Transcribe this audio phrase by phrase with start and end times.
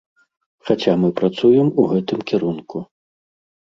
[0.69, 2.87] Хаця мы працуем у гэтым кірунку.